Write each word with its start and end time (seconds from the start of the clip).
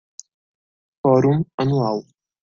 Fórum 1.03 1.45
Anual 1.61 2.01